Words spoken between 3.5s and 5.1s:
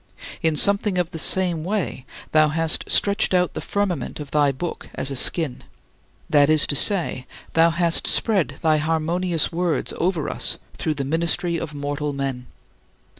the firmament of thy Book